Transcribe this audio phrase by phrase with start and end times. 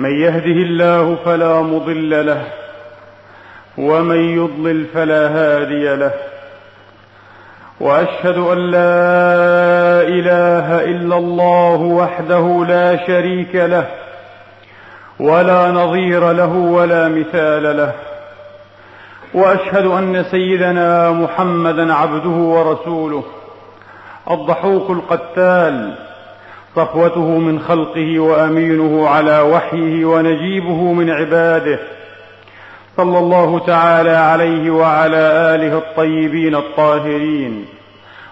[0.00, 2.42] من يهده الله فلا مضل له
[3.78, 6.12] ومن يضلل فلا هادي له.
[7.80, 13.86] وأشهد أن لا إله إلا الله وحده لا شريك له
[15.20, 17.92] ولا نظير له ولا مثال له.
[19.34, 23.24] وأشهد أن سيدنا محمدا عبده ورسوله
[24.30, 25.94] الضحوك القتال
[26.76, 31.78] صفوته من خلقه وأمينه على وحيه ونجيبه من عباده.
[32.96, 35.16] صلى الله تعالى عليه وعلى
[35.54, 37.64] آله الطيبين الطاهرين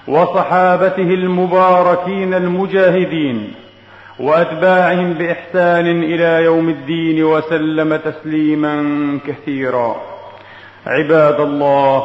[0.09, 3.53] وصحابته المباركين المجاهدين
[4.21, 8.75] وأتباعهم بإحسان إلى يوم الدين وسلم تسليما
[9.27, 9.97] كثيرا.
[10.87, 12.05] عباد الله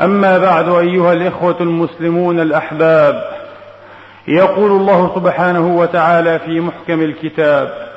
[0.00, 3.24] أما بعد أيها الإخوة المسلمون الأحباب
[4.28, 7.92] يقول الله سبحانه وتعالى في محكم الكتاب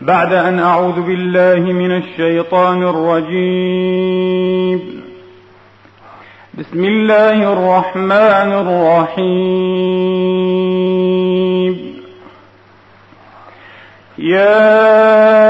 [0.00, 4.30] بعد أن أعوذ بالله من الشيطان الرجيم.
[6.54, 9.70] بسم الله الرحمن الرحيم.
[14.18, 15.49] يا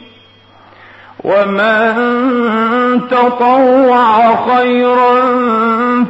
[1.23, 5.15] ومن تطوع خيرا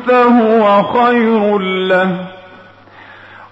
[0.08, 2.16] فهو خير له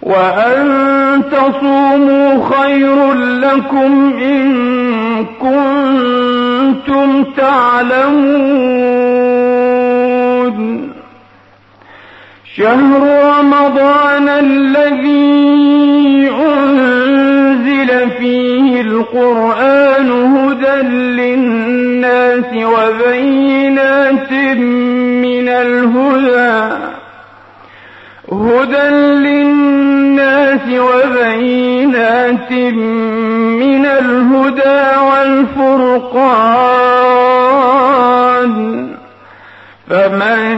[0.02, 8.80] وأن تصوموا خير لكم إن كنتم تعلمون
[12.58, 13.02] شهر
[13.40, 15.50] رمضان الذي
[16.30, 17.49] أنزل
[17.88, 26.78] فيه القرآن هدى للناس وبينات من الهدى.
[28.32, 36.40] هدى للناس وبينات من الهدى والفرقان.
[39.90, 40.58] فمن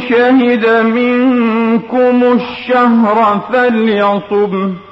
[0.00, 4.91] شهد منكم الشهر فليصمه.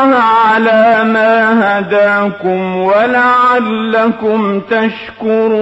[1.91, 5.61] هداكم ولعلكم تشكرون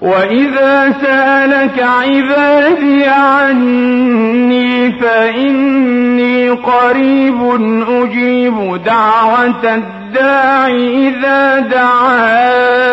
[0.00, 7.42] وإذا سألك عبادي عني فإني قريب
[7.88, 12.92] أجيب دعوة الداع إذا دعان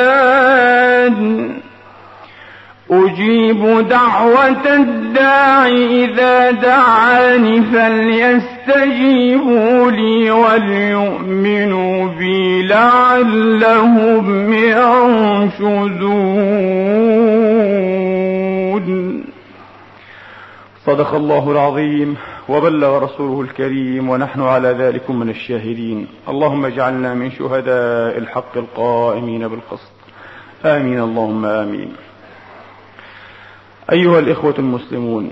[2.91, 9.12] أجيب دعوة الداع إذا دعاني فليستجيبوا
[9.91, 16.09] لي وليؤمنوا بي لعلهم يرشدون
[20.86, 22.18] صدق الله العظيم
[22.50, 26.07] وبلغ رسوله الكريم ونحن على ذلك من الشاهدين.
[26.30, 29.91] اللهم اجعلنا من شهداء الحق القائمين بالقسط.
[30.65, 31.00] آمين.
[31.00, 32.09] اللهم آمين.
[33.91, 35.31] أيها الإخوة المسلمون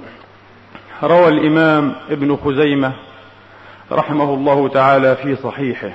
[1.04, 2.94] روى الإمام ابن خزيمة
[3.92, 5.92] رحمه الله تعالى في صحيحه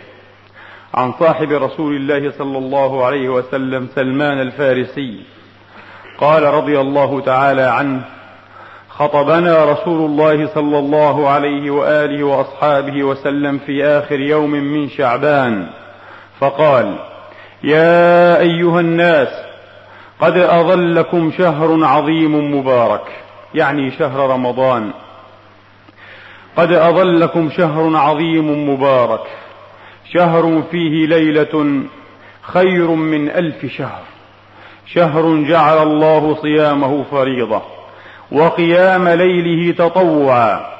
[0.95, 5.23] عن صاحب رسول الله صلى الله عليه وسلم سلمان الفارسي
[6.19, 8.03] قال رضي الله تعالى عنه
[8.89, 15.67] خطبنا رسول الله صلى الله عليه وآله وأصحابه وسلم في آخر يوم من شعبان
[16.41, 16.99] فقال
[17.65, 19.52] يا أيها الناس
[20.21, 23.05] قد أظلكم شهر عظيم مبارك
[23.55, 24.91] يعني شهر رمضان.
[26.57, 29.27] قد أظلكم شهر عظيم مبارك
[30.15, 31.83] شهر فيه ليلة
[32.43, 34.03] خير من ألف شهر.
[34.87, 37.63] شهر جعل الله صيامه فريضة
[38.33, 40.73] وقيام ليله تطوعا.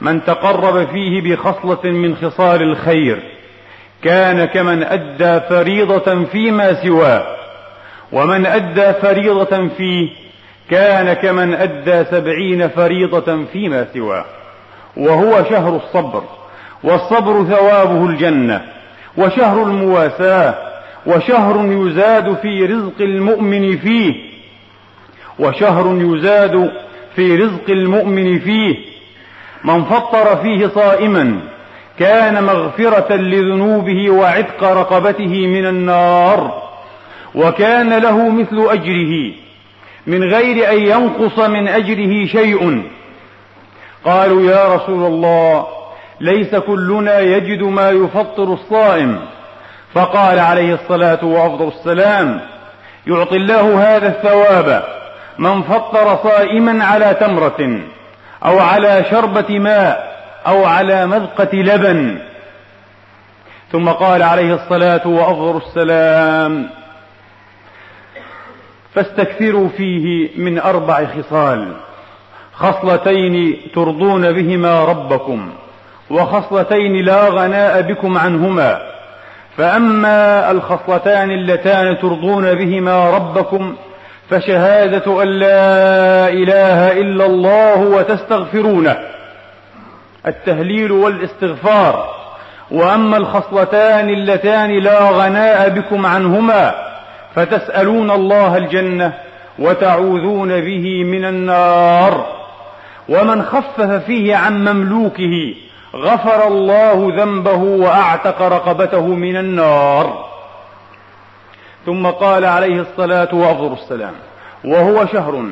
[0.00, 3.22] من تقرب فيه بخصلة من خصال الخير
[4.02, 7.41] كان كمن أدى فريضة فيما سواه.
[8.12, 10.08] ومن أدى فريضة فيه
[10.70, 14.24] كان كمن أدى سبعين فريضة فيما سواه
[14.96, 16.22] وهو شهر الصبر
[16.84, 18.62] والصبر ثوابه الجنة
[19.16, 20.54] وشهر المواساة
[21.06, 24.14] وشهر يزاد في رزق المؤمن فيه
[25.38, 26.72] وشهر يزاد
[27.16, 28.76] في رزق المؤمن فيه.
[29.64, 31.40] من فطر فيه صائما
[31.98, 36.62] كان مغفرة لذنوبه وعتق رقبته من النار
[37.34, 39.32] وكان له مثل أجره
[40.06, 42.82] من غير أن ينقص من أجره شيء.
[44.04, 45.66] قالوا يا رسول الله
[46.20, 49.20] ليس كلنا يجد ما يفطر الصائم.
[49.94, 52.40] فقال عليه الصلاة وأفضل السلام
[53.06, 54.84] يعطي الله هذا الثواب
[55.38, 57.80] من فطر صائما على تمرة
[58.44, 60.12] أو على شربة ماء
[60.46, 62.18] أو على مذقة لبن.
[63.72, 66.81] ثم قال عليه الصلاة وأفضل السلام
[68.94, 71.72] فاستكثروا فيه من أربع خصال.
[72.54, 75.50] خصلتين ترضون بهما ربكم
[76.10, 78.78] وخصلتين لا غناء بكم عنهما.
[79.56, 83.76] فأما الخصلتان اللتان ترضون بهما ربكم
[84.30, 88.96] فشهادة أن لا إله إلا الله وتستغفرونه.
[90.26, 92.14] التهليل والاستغفار.
[92.70, 96.91] وأما الخصلتان اللتان لا غناء بكم عنهما
[97.34, 99.12] فتسألون الله الجنة
[99.58, 102.26] وتعوذون به من النار.
[103.08, 105.54] ومن خفف فيه عن مملوكه
[105.94, 110.24] غفر الله ذنبه وأعتق رقبته من النار.
[111.86, 114.14] ثم قال عليه الصلاة وأفضل السلام
[114.64, 115.44] وهو شهر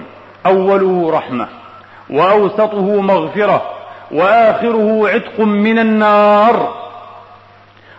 [0.46, 1.48] اوله رحمة
[2.10, 3.62] وأوسطه مغفرة
[4.10, 6.74] وآخره عتق من النار.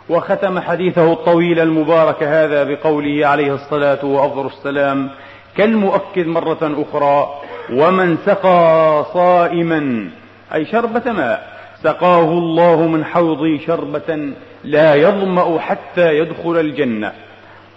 [0.09, 5.09] وختم حديثه الطويل المبارك هذا بقوله عليه الصلاة وأفضل السلام
[5.57, 7.41] كالمؤكد مرة أخرى
[7.73, 10.09] ومن سقى صائما
[10.53, 11.51] أي شربة ماء
[11.83, 14.33] سقاه الله من حوضي شربة
[14.63, 17.11] لا يظمأ حتى يدخل الجنة.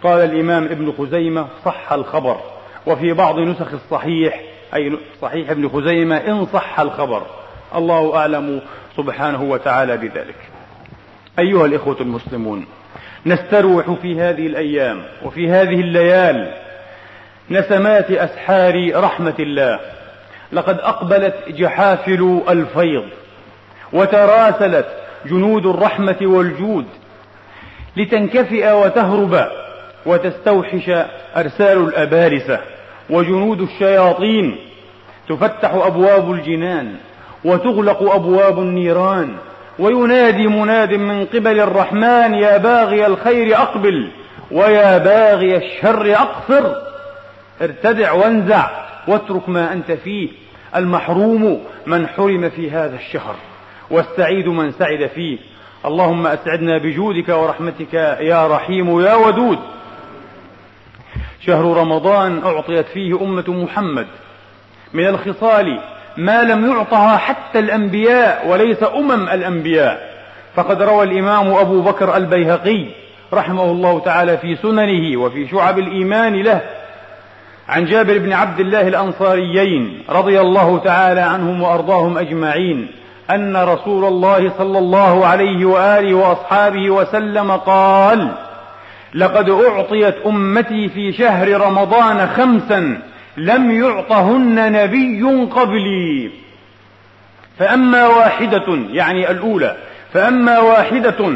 [0.02, 2.36] قال الإمام ابن خزيمة صح الخبر.
[2.86, 4.40] وفي بعض نسخ الصحيح
[4.74, 7.22] أي صحيح ابن خزيمة إن صح الخبر.
[7.74, 8.60] الله أعلم
[8.96, 10.53] سبحانه وتعالى بذلك.
[11.38, 12.66] أيها الإخوة المسلمون
[13.26, 16.54] نستروح في هذه الأيام وفي هذه الليال
[17.50, 19.80] نسمات أسحار رحمة الله.
[20.52, 23.04] لقد أقبلت جحافل الفيض
[23.92, 24.86] وتراسلت
[25.26, 26.86] جنود الرحمة والجود
[27.96, 29.48] لتنكفئ وتهرب
[30.06, 30.90] وتستوحش
[31.36, 32.60] أرسال الأبارسة
[33.10, 34.56] وجنود الشياطين
[35.28, 36.94] تفتح أبواب الجنان
[37.44, 39.36] وتغلق أبواب النيران
[39.78, 44.10] وينادي مناد من قبل الرحمن يا باغي الخير أقبل
[44.50, 46.74] ويا باغي الشر أقصر.
[47.62, 48.70] ارتدع وانزع
[49.08, 50.28] واترك ما أنت فيه.
[50.76, 53.34] المحروم من حرم في هذا الشهر
[53.90, 55.38] والسعيد من سعد فيه.
[55.86, 59.58] اللهم أسعدنا بجودك ورحمتك يا رحيم يا ودود.
[61.46, 64.06] شهر رمضان أعطيت فيه أمة محمد.
[64.92, 65.80] من الخصال
[66.16, 70.14] ما لم يعطها حتى الأنبياء وليس أمم الأنبياء.
[70.56, 72.86] فقد روى الإمام أبو بكر البيهقي
[73.32, 76.60] رحمه الله تعالى في سننه وفي شعب الإيمان له
[77.68, 82.88] عن جابر بن عبد الله الأنصاريين رضي الله تعالى عنهم وأرضاهم أجمعين
[83.30, 88.28] أن رسول الله صلى الله عليه وآله وأصحابه وسلم قال
[89.14, 92.98] لقد أعطيت أمتي في شهر رمضان خمسا
[93.36, 95.22] لم يعطهن نبي
[95.52, 96.30] قبلي.
[97.58, 99.76] فأما واحدة يعني الأولى
[100.12, 101.32] فأما واحدة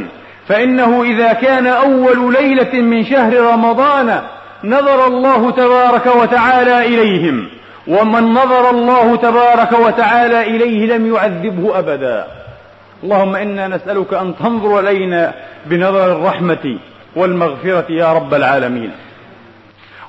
[0.48, 4.22] فإنه إذا كان أول ليلة من شهر رمضان
[4.64, 7.48] نظر الله تبارك وتعالى إليهم
[7.86, 12.26] ومن نظر الله تبارك وتعالى إليه لم يعذبه أبدا.
[13.02, 15.34] اللهم إنا نسألك أن تنظر إلينا
[15.66, 16.78] بنظر الرحمة
[17.16, 18.90] والمغفرة يا رب العالمين.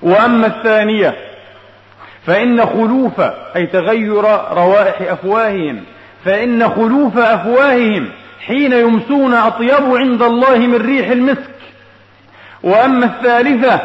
[0.01, 1.15] وأما الثانية
[2.30, 3.22] فإن خلوف
[3.56, 5.84] أي تغير روائح أفواههم
[6.26, 8.10] فإن خلوف أفواههم
[8.46, 11.56] حين يمسون أطيب عند الله من ريح المسك.
[12.64, 13.82] وأما الثالثة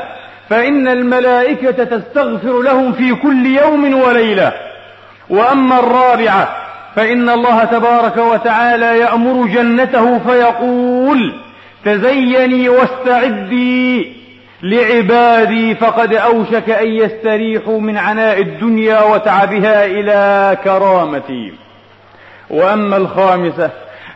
[0.50, 4.52] فإن الملائكة تستغفر لهم في كل يوم وليلة.
[5.30, 6.56] وأما الرابعة
[6.96, 11.34] فإن الله تبارك وتعالى يأمر جنته فيقول
[11.84, 14.23] تزيني واستعدي
[14.64, 21.52] لعبادي فقد أوشك أن يستريحوا من عناء الدنيا وتعبها إلى كرامتي.
[22.50, 23.70] وأما الخامسة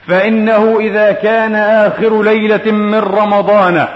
[0.06, 3.88] فإنه إذا كان آخر ليلة من رمضان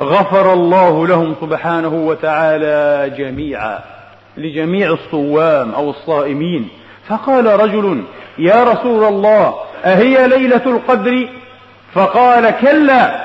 [0.00, 3.78] غفر الله لهم سبحانه وتعالى جميعا
[4.36, 6.68] لجميع الصوام أو الصائمين.
[7.08, 8.04] فقال رجل
[8.38, 11.28] يا رسول الله أهي ليلة القدر؟
[11.94, 13.23] فقال كلا.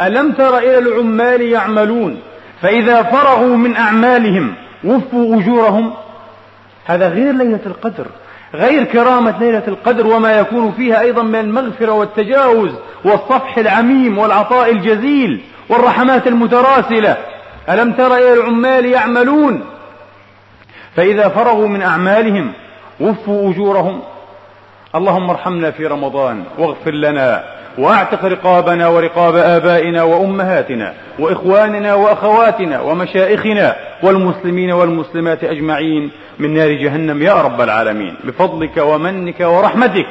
[0.00, 2.20] ألم تر إلى العمال يعملون؟
[2.62, 5.94] فإذا فرغوا من أعمالهم وفوا أجورهم.
[6.84, 8.06] هذا غير ليلة القدر
[8.54, 12.70] غير كرامة ليلة القدر وما يكون فيها أيضا من المغفرة والتجاوز
[13.04, 17.16] والصفح العميم والعطاء الجزيل والرحمات المتراسلة.
[17.68, 19.64] ألم تر إلى العمال يعملون؟
[20.96, 22.52] فإذا فرغوا من أعمالهم
[23.00, 24.02] وفوا أجورهم.
[24.94, 27.44] اللهم ارحمنا في رمضان واغفر لنا.
[27.78, 37.22] واعتق رقابنا ورقاب آبائنا وأمهاتنا وإخواننا وأخواتنا ومشائخنا والمسلمين والمسلمات أجمعين من نار جهنم.
[37.22, 40.06] يا رب العالمين بفضلك ومنك ورحمتك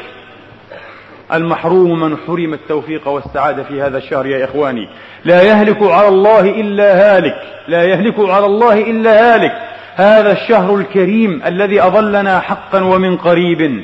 [1.33, 4.89] المحروم من حرم التوفيق والسعادة في هذا الشهر يا إخواني.
[5.25, 7.35] لا يهلك على الله إلا هالك
[7.67, 9.51] لا يهلك على الله إلا هالك.
[9.95, 13.83] هذا الشهر الكريم الذي أظلنا حقا ومن قريب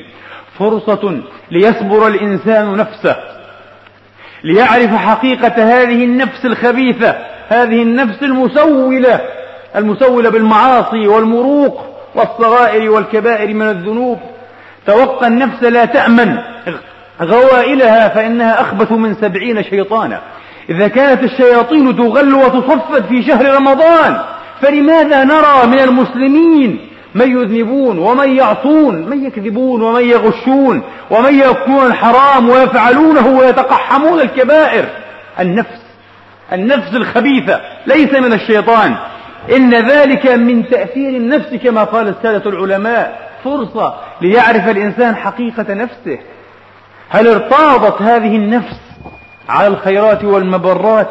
[0.58, 1.20] فرصة
[1.50, 3.16] ليصبر الإنسان نفسه
[4.44, 7.16] ليعرف حقيقة هذه النفس الخبيثة
[7.48, 9.20] هذه النفس المسولة
[9.76, 14.18] المسولة بالمعاصي والمروق والصغائر والكبائر من الذنوب.
[14.86, 16.38] توقى النفس لا تأمن
[17.22, 20.20] غوائلها فإنها أخبث من سبعين شيطانا.
[20.70, 24.20] إذا كانت الشياطين تغل وتصفد في شهر رمضان
[24.60, 32.48] فلماذا نرى من المسلمين من يذنبون ومن يعصون من يكذبون ومن يغشون ومن يأكلون الحرام
[32.48, 34.84] ويفعلونه ويتقحمون الكبائر.
[35.40, 35.80] النفس
[36.52, 38.94] النفس الخبيثة ليس من الشيطان.
[39.56, 43.30] إن ذلك من تأثير النفس كما قال السادة العلماء.
[43.44, 46.18] فرصة ليعرف الإنسان حقيقة نفسه.
[47.08, 48.80] هل ارتاضت هذه النفس
[49.48, 51.08] على الخيرات والمبرات؟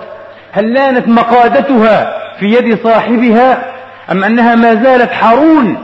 [0.51, 3.79] هل لانت مقادتها في يد صاحبها؟
[4.11, 5.77] أم أنها ما زالت حرون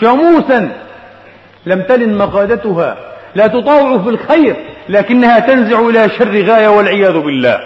[0.00, 0.70] شموسا
[1.66, 2.96] لم تلن مقادتها.
[3.34, 4.56] لا تطاوع في الخير
[4.88, 7.60] لكنها تنزع إلى شر غاية والعياذ بالله.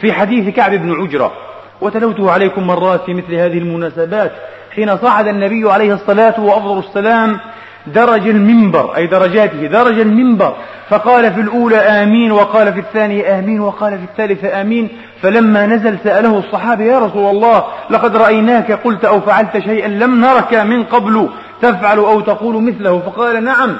[0.00, 1.32] في حديث كعب بن عجرة
[1.80, 4.32] وتلوته عليكم مرات في مثل هذه المناسبات
[4.74, 7.40] حين صعد النبي عليه الصلاة وأفضل السلام
[7.86, 10.54] درج المنبر أي درجاته درج المنبر.
[10.88, 14.88] فقال في الأولى آمين وقال في الثانية آمين وقال في الثالثة آمين.
[15.22, 20.54] فلما نزل سأله الصحابة يا رسول الله لقد رأيناك قلت أو فعلت شيئا لم نرك
[20.54, 21.28] من قبل.
[21.62, 23.76] تفعل أو تقول مثله؟ فقال نعم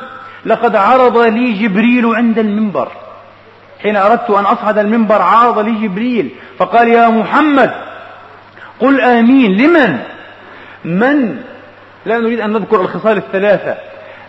[0.47, 2.89] لقد عرض لي جبريل عند المنبر.
[3.83, 6.31] حين أردت أن أصعد المنبر عرض لي جبريل.
[6.59, 7.71] فقال يا محمد
[8.81, 9.57] قل آمين.
[9.57, 9.99] لمن؟
[10.85, 11.37] من؟
[12.07, 13.75] لا نريد أن نذكر الخصال الثلاثة.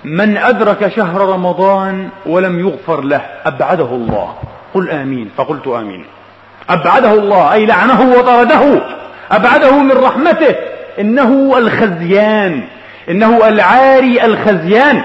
[0.04, 4.36] من أدرك شهر رمضان ولم يغفر له أبعده الله.
[4.74, 5.30] قل آمين.
[5.38, 6.06] فقلت آمين.
[6.70, 8.82] أبعده الله أي لعنه وطرده.
[9.32, 10.56] أبعده من رحمته.
[11.00, 12.64] إنه الخزيان.
[13.10, 15.02] إنه العاري الخزيان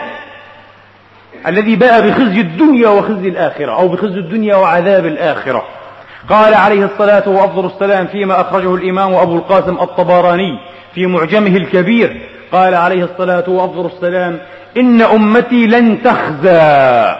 [1.46, 5.64] الذي باء بخزي الدنيا وخزي الآخرة أو بخزي الدنيا وعذاب الآخرة.
[6.28, 10.58] قال عليه الصلاة وأفضل السلام فيما أخرجه الإمام أبو القاسم الطبراني
[10.94, 12.20] في معجمه الكبير.
[12.52, 14.38] قال عليه الصلاة وأفضل السلام
[14.76, 17.16] إن أمتي لن تخزى.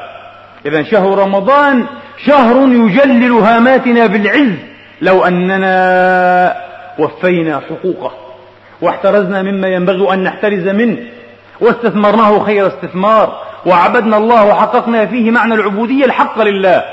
[0.67, 1.87] إذا شهر رمضان
[2.27, 4.55] شهر يجلل هاماتنا بالعز
[5.01, 6.57] لو أننا
[6.99, 8.26] وفينا حقوقه.
[8.81, 10.99] واحترزنا مما ينبغي أن نحترز منه
[11.61, 16.85] واستثمرناه خير استثمار وعبدنا الله وحققنا فيه معنى العبودية الحق لله.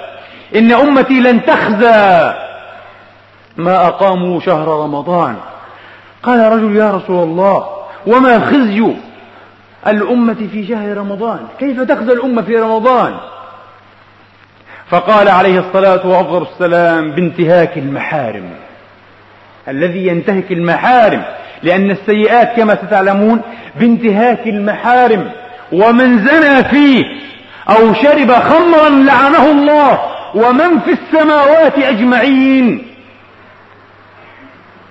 [0.56, 2.34] إن أمتي لن تخزى.
[3.58, 5.36] ما أقاموا شهر رمضان.
[6.24, 7.68] قال رجل يا رسول الله
[8.08, 8.94] وما خزي
[9.88, 13.14] الأمة في شهر رمضان؟ كيف تخزى الأمة في رمضان؟
[14.90, 18.50] فقال عليه الصلاة وأفضل السلام بانتهاك المحارم.
[19.68, 21.24] الذي ينتهك المحارم
[21.64, 23.42] لأن السيئات كما ستعلمون
[23.80, 25.32] بانتهاك المحارم
[25.72, 27.04] ومن زنى فيه
[27.70, 30.00] أو شرب خمرا لعنه الله
[30.36, 32.88] ومن في السماوات أجمعين.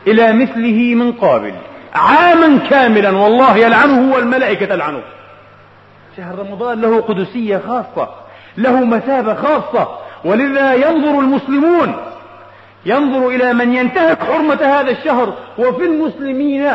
[0.07, 1.53] إلى مثله من قابل
[1.95, 5.03] عاما كاملا والله يلعنه والملائكة تلعنه.
[6.17, 8.09] شهر رمضان له قدسية خاصة
[8.57, 9.89] له مثابة خاصة
[10.25, 11.95] ولذا ينظر المسلمون
[12.87, 16.71] ينظر إلى من ينتهك حرمة هذا الشهر وفي المسلمين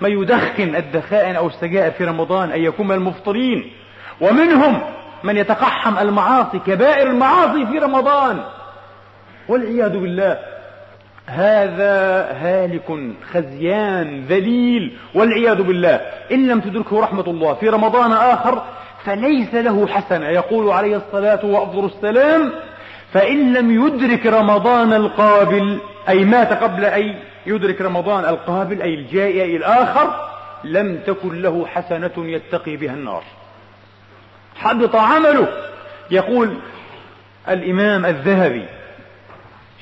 [0.00, 3.72] من يدخن الدخائن أو السجائر في رمضان أن يكون من المفطرين.
[4.20, 4.80] ومنهم
[5.24, 8.40] من يتقحم المعاصي كبائر المعاصي في رمضان.
[9.48, 10.38] والعياذ بالله
[11.26, 14.96] هذا هالك خزيان ذليل.
[15.14, 16.00] والعياذ بالله
[16.32, 18.62] إن لم تدركه رحمة الله في رمضان آخر
[19.04, 20.28] فليس له حسنة.
[20.28, 22.52] يقول عليه الصلاة وأفضل السلام
[23.16, 27.14] فإن لم يدرك رمضان القابل أي مات قبل أن
[27.46, 30.28] يدرك رمضان القابل أي الجائع الآخر
[30.64, 33.22] لم تكن له حسنة يتقي بها النار.
[34.56, 35.48] حبط عمله.
[36.10, 36.56] يقول
[37.48, 38.64] الإمام الذهبي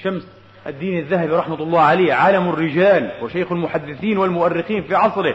[0.02, 0.26] شمس
[0.66, 5.34] الدين الذهبي رحمة الله عليه عالم الرجال وشيخ المحدثين والمؤرخين في عصره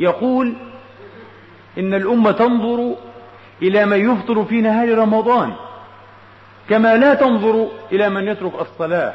[0.00, 0.54] يقول
[1.78, 2.94] إن الأمة تنظر
[3.62, 5.52] إلى من يفطر في نهار رمضان.
[6.70, 9.14] كما لا تنظر إلى من يترك الصلاة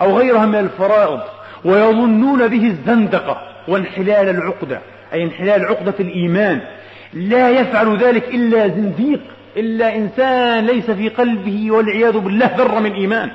[0.00, 1.20] أو غيرها من الفرائض
[1.64, 4.80] ويظنون به الزندقة وانحلال العقدة
[5.12, 6.60] أي انحلال عقدة الإيمان.
[7.12, 9.20] لا يفعل ذلك إلا زنديق
[9.56, 13.30] إلا إنسان ليس في قلبه والعياذ بالله ذرة من إيمان.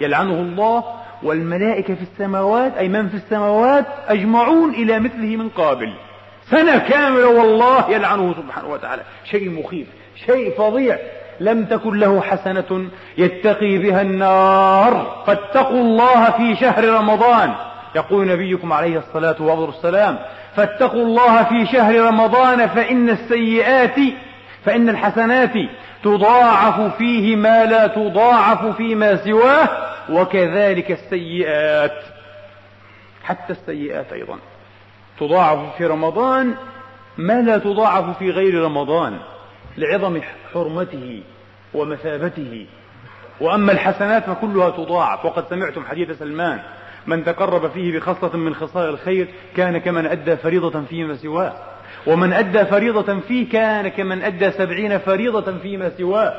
[0.00, 0.84] يلعنه الله
[1.22, 5.94] والملائكة في السماوات أي من في السماوات أجمعون إلى مثله من قابل.
[6.50, 9.02] سنة كاملة والله يلعنه سبحانه وتعالى.
[9.30, 9.86] شيء مخيف
[10.26, 10.98] شيء فظيع.
[11.40, 12.88] لم تكن له حسنة
[13.18, 15.22] يتقي بها النار.
[15.26, 17.54] فاتقوا الله في شهر رمضان.
[17.94, 20.18] يقول نبيكم عليه الصلاة والسلام
[20.56, 23.96] فاتقوا الله في شهر رمضان فإن السيئات
[24.64, 25.52] فإن الحسنات
[26.04, 29.68] تضاعف فيه ما لا تضاعف فيما سواه
[30.10, 32.02] وكذلك السيئات.
[33.24, 34.38] حتى السيئات أيضا.
[35.20, 36.54] تضاعف في رمضان
[37.18, 39.18] ما لا تضاعف في غير رمضان.
[39.78, 40.20] لعظم
[40.54, 41.22] حرمته
[41.74, 42.66] ومثابته.
[43.40, 45.24] وأما الحسنات فكلها تضاعف.
[45.24, 46.60] وقد سمعتم حديث سلمان
[47.06, 51.52] من تقرب فيه بخصلة من خصال الخير كان كمن أدى فريضة فيما سواه.
[52.06, 56.34] ومن أدى فريضة فيه كان كمن أدى سبعين فريضة فيما سواه.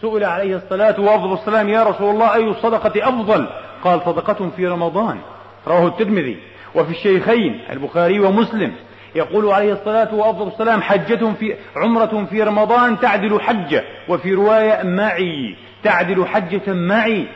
[0.00, 3.48] سئل عليه الصلاة وأفضل السلام يا رسول الله أي الصدقة أفضل؟
[3.84, 5.18] قال صدقة في رمضان.
[5.66, 6.38] رواه الترمذي.
[6.74, 8.72] وفي الشيخين البخاري ومسلم.
[9.14, 15.56] يقول عليه الصلاة وأفضل السلام حجة في عمرة في رمضان تعدل حجة وفي رواية معي
[15.82, 17.26] تعدل حجة معي.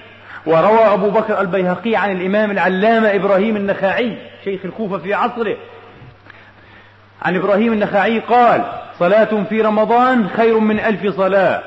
[0.47, 5.57] وروى أبو بكر البيهقي عن الإمام العلامة إبراهيم النخاعي شيخ الكوفة في عصره.
[7.23, 8.65] عن إبراهيم النخاعي قال
[8.99, 11.63] صلاة في رمضان خير من ألف صلاة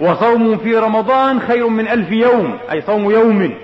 [0.00, 3.54] وصوم في رمضان خير من ألف يوم أي صوم يوم.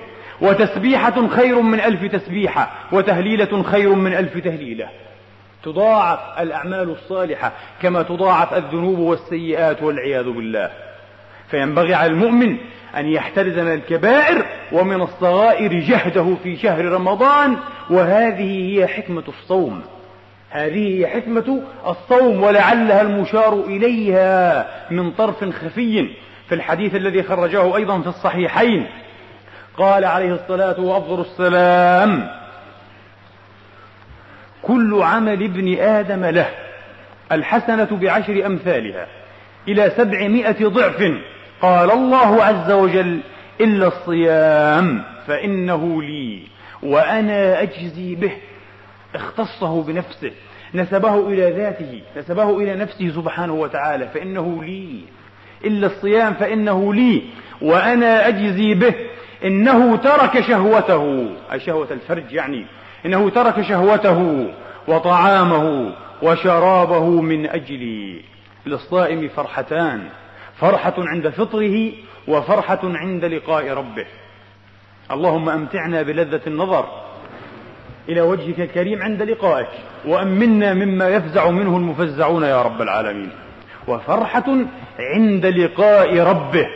[0.40, 4.88] وتسبيحة خير من ألف تسبيحة وتهليلة خير من ألف تهليلة.
[5.64, 10.70] تضاعف الأعمال الصالحة كما تضاعف الذنوب والسيئات والعياذ بالله.
[11.51, 12.57] فينبغي على المؤمن
[12.96, 17.57] أن يحترز من الكبائر ومن الصغائر جهده في شهر رمضان
[17.90, 19.83] وهذه هي حكمة الصوم.
[20.51, 26.09] هذه هي حكمة الصوم ولعلها المشار إليها من طرف خفي.
[26.48, 28.87] في الحديث الذي خرجه أيضا في الصحيحين
[29.79, 32.41] قال عليه الصلاة وأفضل السلام
[34.62, 36.48] كل عمل ابن آدم له
[37.33, 39.07] الحسنة بعشر أمثالها
[39.68, 41.12] إلى سبعمائة ضعف.
[41.62, 43.20] قال الله عز وجل
[43.61, 46.42] إلا الصيام فإنه لي
[46.83, 48.33] وأنا أجزي به.
[49.14, 50.31] اختصه بنفسه
[50.75, 55.01] نسبه إلى ذاته نسبه إلى نفسه سبحانه وتعالى فإنه لي.
[55.64, 57.22] إلا الصيام فإنه لي
[57.62, 58.94] وأنا أجزي به.
[59.44, 62.66] إنه ترك شهوته أي شهوة الفرج يعني
[63.06, 64.48] إنه ترك شهوته
[64.88, 68.20] وطعامه وشرابه من أجلي
[68.66, 70.08] للصائم فرحتان
[70.60, 71.92] فرحة عند فطره
[72.28, 74.06] وفرحة عند لقاء ربه.
[75.10, 76.86] اللهم أمتعنا بلذة النظر
[78.08, 79.68] إلى وجهك الكريم عند لقائك
[80.04, 83.30] وأمنا مما يفزع منه المفزعون يا رب العالمين.
[83.88, 84.44] وفرحة
[84.98, 86.66] عند لقاء ربه.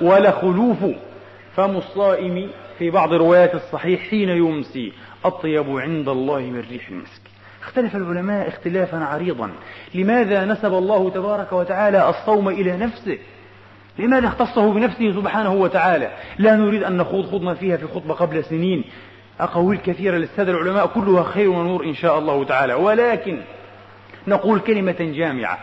[0.00, 0.78] ولخلوف
[1.56, 4.92] فم الصائم في بعض روايات الصحيح حين يمسي
[5.24, 7.20] أطيب عند الله من ريح المسك.
[7.62, 9.50] اختلف العلماء اختلافا عريضا.
[9.94, 13.18] لماذا نسب الله تبارك وتعالى الصوم إلى نفسه؟
[13.98, 18.84] لماذا اختصه بنفسه سبحانه وتعالى؟ لا نريد أن نخوض خضنا فيها في خطبة قبل سنين.
[19.40, 22.74] أقاويل كثيرة للسادة العلماء كلها خير ونور إن شاء الله تعالى.
[22.74, 23.40] ولكن
[24.26, 25.58] نقول كلمة جامعة.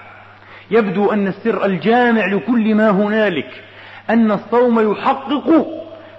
[0.71, 3.63] يبدو أن السر الجامع لكل ما هنالك
[4.09, 5.67] أن الصوم يحقق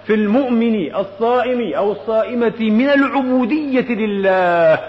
[0.09, 4.79] في المؤمن الصائم أو الصائمة من العبودية لله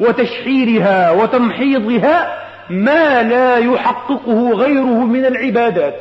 [0.00, 6.00] وتشحيرها وتمحيضها ما لا يحققه غيره من العبادات.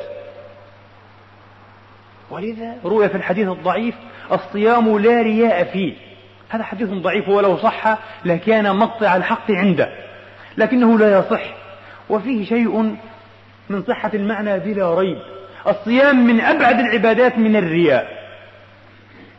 [2.29, 3.95] ولذا روي في الحديث الضعيف
[4.31, 5.93] الصيام لا رياء فيه.
[6.49, 9.89] هذا حديث ضعيف ولو صح لكان مقطع الحق عنده
[10.57, 11.43] لكنه لا يصح.
[12.09, 12.95] وفيه شيء
[13.69, 15.17] من صحة المعنى بلا ريب.
[15.67, 18.16] الصيام من أبعد العبادات من الرياء.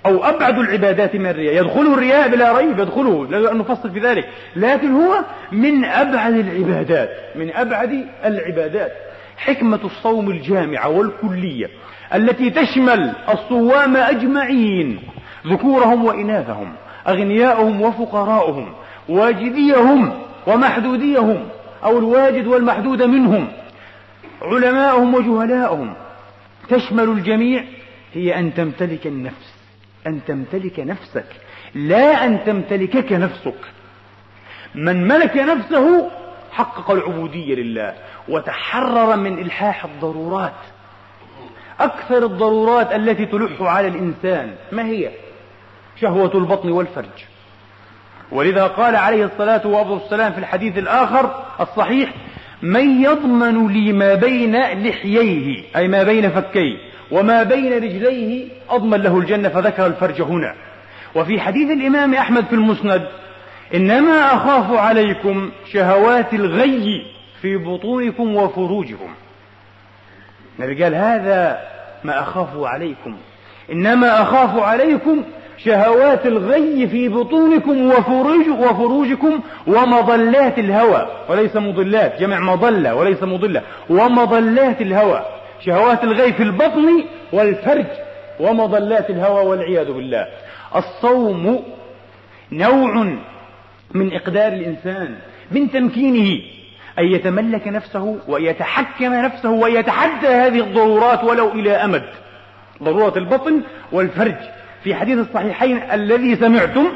[0.07, 1.65] أو أبعد العبادات من الرياء.
[1.65, 4.29] يدخله الرياء بلا ريب يدخله لا نفصل في ذلك.
[4.57, 8.93] لكن هو من أبعد العبادات من أبعد العبادات.
[9.37, 11.71] حكمة الصوم الجامعة والكلية
[12.15, 14.99] التي تشمل الصوام أجمعين
[15.47, 16.73] ذكورهم وإناثهم
[17.09, 18.73] أغنياءهم وفقراءهم
[19.09, 20.13] واجديهم
[20.47, 21.49] ومحدوديهم
[21.85, 23.49] أو الواجد والمحدود منهم
[24.43, 25.95] علماءهم وجهلاءهم
[26.69, 27.65] تشمل الجميع
[28.15, 29.48] هي أن تمتلك النفس.
[30.07, 31.27] أن تمتلك نفسك
[31.75, 33.61] لا أن تمتلكك نفسك.
[34.75, 36.11] من ملك نفسه
[36.53, 37.95] حقق العبودية لله
[38.29, 40.53] وتحرر من إلحاح الضرورات.
[41.81, 45.11] أكثر الضرورات التي تلح على الإنسان ما هي؟
[46.01, 47.25] شهوة البطن والفرج.
[48.33, 52.15] ولذا قال عليه الصلاة والسلام في الحديث الآخر الصحيح
[52.63, 56.88] من يضمن لي ما بين لحييه أي ما بين فكيه.
[57.11, 60.55] وما بين رجليه أضمن له الجنة فذكر الفرج هنا.
[61.15, 63.09] وفي حديث الإمام أحمد في المسند
[63.75, 67.07] إنما أخاف عليكم شهوات الغي
[67.43, 69.09] في بطونكم وفروجكم
[70.59, 71.59] النبي قال هذا
[72.05, 73.17] ما أخاف عليكم.
[73.73, 75.25] إنما أخاف عليكم
[75.59, 81.09] شهوات الغي في بطونكم وفروج وفروجكم ومضلات الهوى.
[81.29, 85.38] وليس مضلات جمع مضلة وليس مضلة ومضلات الهوى.
[85.67, 87.87] شهوات الغي في البطن والفرج
[88.41, 90.27] ومضلات الهوى والعياذ بالله.
[90.77, 91.65] الصوم
[92.53, 93.17] نوع
[93.95, 95.15] من إقدار الإنسان
[95.51, 96.43] من تمكينه
[96.99, 102.05] أن يتملك نفسه ويتحكم نفسه ويتحدى هذه الضرورات ولو إلى أمد.
[102.83, 103.61] ضرورة البطن
[103.93, 104.37] والفرج.
[104.85, 106.89] في حديث الصحيحين الذي سمعتم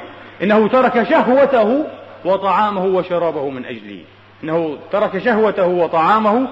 [0.42, 1.84] إنه ترك شهوته
[2.24, 3.98] وطعامه وشرابه من أجله.
[4.44, 6.48] إنه ترك شهوته وطعامه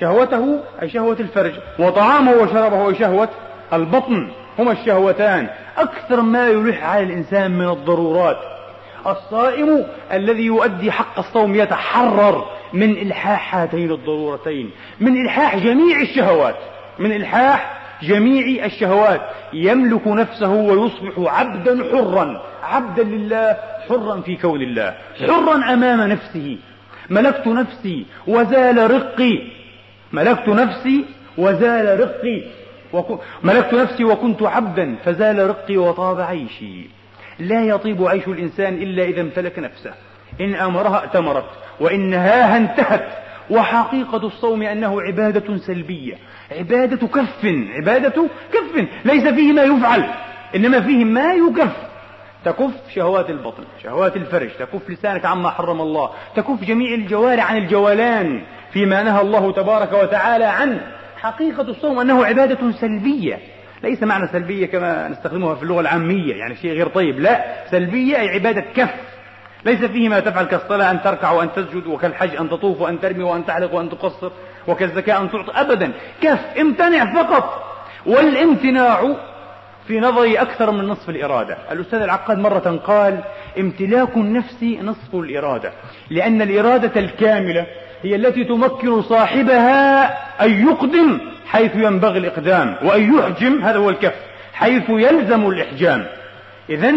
[0.00, 3.28] شهوته أي شهوة الفرج وطعامه وشرابه أي شهوة
[3.72, 5.48] البطن هما الشهوتان.
[5.76, 8.36] أكثر ما يلح على الإنسان من الضرورات.
[9.06, 16.56] الصائم الذي يؤدي حق الصوم يتحرر من إلحاح هاتين الضرورتين من إلحاح جميع الشهوات
[16.98, 19.20] من إلحاح جميع الشهوات.
[19.52, 23.56] يملك نفسه ويصبح عبدا حرا عبدا لله
[23.88, 24.94] حرا في كون الله
[25.26, 26.58] حرا أمام نفسه.
[27.10, 29.63] ملكت نفسي وزال رقي.
[30.12, 31.04] ملكت نفسي
[31.38, 32.42] وزال رقي
[33.42, 36.86] ملكت نفسي وكنت عبدا فزال رقي وطاب عيشي.
[37.38, 39.94] لا يطيب عيش الإنسان إلا إذا امتلك نفسه.
[40.40, 43.06] إن أمرها ائتمرت وإن نهاها انتهت.
[43.50, 46.14] وحقيقة الصوم أنه عبادة سلبية.
[46.52, 48.86] عبادة كف عبادة كف.
[49.04, 50.04] ليس فيه ما يفعل
[50.56, 51.76] إنما فيه ما يكف.
[52.44, 58.42] تكف شهوات البطن شهوات الفرج تكف لسانك عما حرم الله تكف جميع الجوارح عن الجولان
[58.72, 60.80] فيما نهى الله تبارك وتعالى عنه.
[61.16, 63.38] حقيقة الصوم أنه عبادة سلبية
[63.82, 68.28] ليس معنى سلبية كما نستخدمها في اللغة العامية يعني شيء غير طيب لا سلبية أي
[68.28, 68.94] عبادة كف.
[69.64, 73.46] ليس فيه ما تفعل كالصلاة أن تركع وأن تسجد وكالحج أن تطوف وأن ترمي وأن
[73.46, 74.30] تعلق وأن تقصر
[74.66, 75.92] وكالزكاة أن تعطي أبدا.
[76.20, 77.64] كف امتنع فقط.
[78.06, 79.14] والامتناع
[79.88, 81.56] في نظري أكثر من نصف الإرادة.
[81.72, 83.20] الأستاذ العقاد مرة قال
[83.58, 85.72] امتلاك النفس نصف الإرادة
[86.10, 87.66] لأن الإرادة الكاملة
[88.02, 90.04] هي التي تمكن صاحبها
[90.44, 94.14] أن يقدم حيث ينبغي الإقدام وأن يحجم هذا هو الكف
[94.52, 96.06] حيث يلزم الإحجام.
[96.70, 96.94] إذا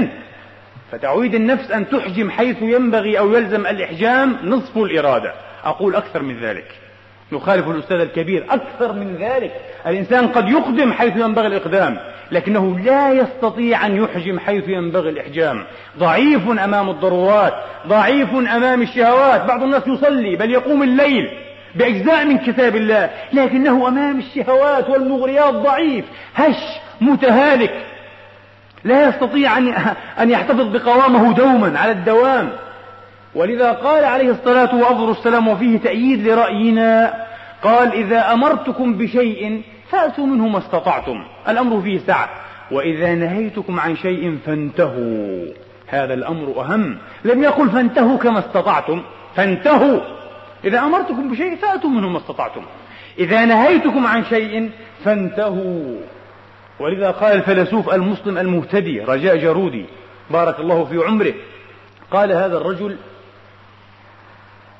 [0.91, 5.33] فتعويد النفس أن تحجم حيث ينبغي أو يلزم الإحجام نصف الإرادة.
[5.63, 6.86] أقول أكثر من ذلك.
[7.31, 8.45] نخالف الأستاذ الكبير.
[8.49, 9.51] أكثر من ذلك
[9.87, 11.97] الإنسان قد يقدم حيث ينبغي الإقدام
[12.31, 15.63] لكنه لا يستطيع أن يحجم حيث ينبغي الإحجام.
[15.99, 17.53] ضعيف أمام الضرورات
[17.87, 19.45] ضعيف أمام الشهوات.
[19.45, 21.29] بعض الناس يصلي بل يقوم الليل
[21.75, 27.73] بأجزاء من كتاب الله لكنه أمام الشهوات والمغريات ضعيف هش متهالك.
[28.83, 29.57] لا يستطيع
[30.19, 32.49] أن يحتفظ بقوامه دوما على الدوام.
[33.35, 37.13] ولذا قال عليه الصلاة والسلام وفيه تأييد لرأينا
[37.63, 42.29] قال إذا أمرتكم بشيء فأتوا منه ما استطعتم الأمر فيه سعة
[42.71, 45.45] وإذا نهيتكم عن شيء فانتهوا.
[45.87, 49.01] هذا الأمر أهم لم يقل فانتهوا كما استطعتم
[49.35, 49.99] فانتهوا
[50.65, 52.61] إذا أمرتكم بشيء فأتوا منه ما استطعتم
[53.19, 54.69] إذا نهيتكم عن شيء
[55.03, 55.97] فانتهوا.
[56.79, 59.85] ولذا قال الفيلسوف المسلم المهتدي رجاء جارودي
[60.29, 61.33] بارك الله في عمره
[62.11, 62.97] قال هذا الرجل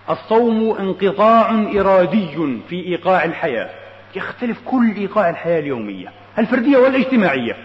[0.10, 3.70] الصوم انقطاع إرادي في إيقاع الحياة.
[4.16, 7.58] يختلف كل إيقاع الحياة اليومية الفردية والاجتماعية.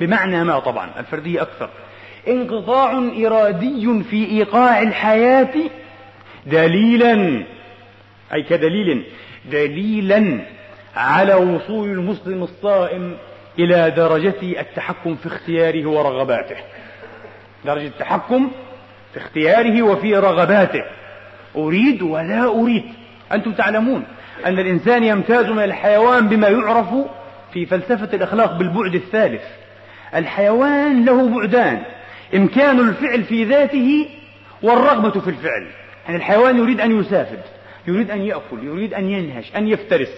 [0.00, 1.70] بمعنى ما طبعا الفردية أكثر.
[2.28, 5.54] انقطاع إرادي في إيقاع الحياة
[6.46, 7.44] دليلا
[8.32, 9.04] أي كدليل
[9.50, 10.40] دليلا
[10.96, 13.16] على وصول المسلم الصائم
[13.58, 16.56] إلى درجة التحكم في اختياره ورغباته.
[17.64, 18.50] درجة التحكم
[19.12, 20.84] في اختياره وفي رغباته.
[21.58, 22.84] أريد ولا أريد.
[23.32, 24.04] أنتم تعلمون
[24.46, 26.88] أن الإنسان يمتاز من الحيوان بما يعرف
[27.52, 29.42] في فلسفة الأخلاق بالبعد الثالث.
[30.14, 31.82] الحيوان له بعدان
[32.34, 34.08] إمكان الفعل في ذاته
[34.62, 35.66] والرغبة في الفعل.
[36.04, 37.40] يعني الحيوان يريد أن يسافد
[37.88, 40.12] يريد أن يأكل يريد أن ينهش أن يفترس.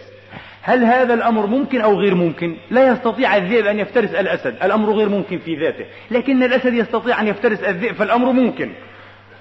[0.62, 5.08] هل هذا الأمر ممكن أو غير ممكن؟ لا يستطيع الذئب أن يفترس الأسد الأمر غير
[5.08, 5.84] ممكن في ذاته.
[6.10, 8.70] لكن الأسد يستطيع أن يفترس الذئب فالأمر ممكن.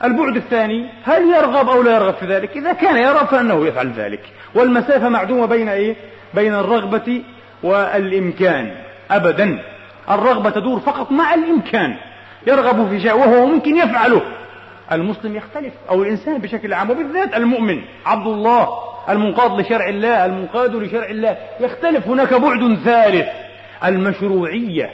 [0.04, 4.22] البعد الثاني هل يرغب أو لا يرغب في ذلك؟ إذا كان يرغب فأنه يفعل ذلك.
[4.56, 5.96] والمسافة معدومة بين إيه؟
[6.34, 7.22] بين الرغبة
[7.64, 8.72] والإمكان.
[9.12, 9.60] أبدا.
[10.12, 11.96] الرغبة تدور فقط مع الإمكان.
[12.48, 14.22] يرغب في شيء وهو ممكن يفعله.
[14.92, 17.82] المسلم يختلف أو الإنسان بشكل عام وبالذات المؤمن.
[18.06, 18.70] عبد الله
[19.10, 21.38] المنقاد لشرع الله المنقاد لشرع الله.
[21.60, 22.08] يختلف.
[22.08, 23.28] هناك بعد ثالث
[23.86, 24.90] المشروعية.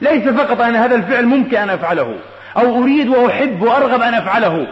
[0.00, 2.14] ليس فقط أن هذا الفعل ممكن أن أفعله.
[2.56, 4.66] أو أريد وأحب وأرغب أن أفعله.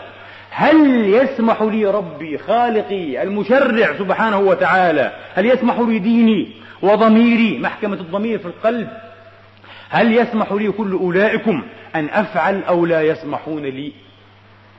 [0.51, 6.49] هل يسمح لي ربي خالقي المشرع سبحانه وتعالى؟ هل يسمح لي ديني
[6.83, 8.89] وضميري محكمة الضمير في القلب؟
[9.91, 11.63] هل يسمح لي كل أولئكم
[11.95, 13.93] أن أفعل أو لا يسمحون لي؟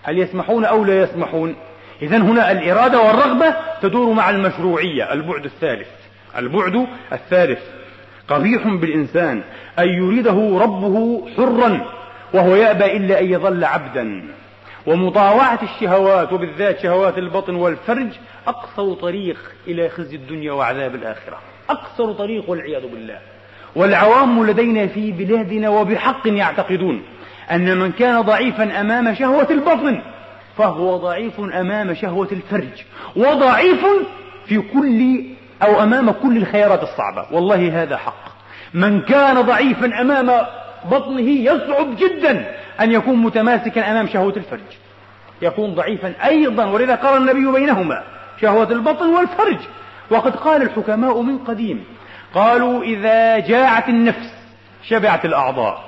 [0.04, 1.56] هل يسمحون أو لا يسمحون؟
[2.02, 5.88] إذا هنا الإرادة والرغبة تدور مع المشروعية البعد الثالث.
[6.38, 7.60] البعد الثالث.
[8.28, 9.42] قبيح بالإنسان
[9.80, 11.99] أن يريده ربه حرا.
[12.34, 14.24] وهو يأبى إلا أن يظل عبدا.
[14.88, 18.10] ومطاوعة الشهوات وبالذات شهوات البطن والفرج
[18.48, 19.38] أقصر طريق
[19.68, 21.38] إلى خزي الدنيا وعذاب الآخرة.
[21.70, 23.20] أقصر طريق والعياذ بالله.
[23.76, 27.02] والعوام لدينا في بلادنا وبحق يعتقدون
[27.52, 30.02] أن من كان ضعيفا أمام شهوة البطن
[30.58, 32.84] فهو ضعيف أمام شهوة الفرج
[33.16, 33.86] وضعيف
[34.46, 35.24] في كل
[35.64, 37.26] أو أمام كل الخيارات الصعبة.
[37.32, 38.30] والله هذا حق.
[38.74, 40.46] من كان ضعيفا أمام
[40.86, 44.60] بطنه يصعب جدا أن يكون متماسكا أمام شهوة الفرج.
[45.42, 48.04] يكون ضعيفا أيضا ولذا قال النبي بينهما
[48.42, 49.58] شهوة البطن والفرج.
[50.10, 51.84] وقد قال الحكماء من قديم
[52.34, 54.34] قالوا إذا جاعت النفس
[54.84, 55.84] شبعت الأعضاء